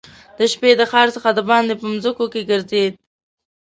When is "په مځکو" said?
1.77-2.25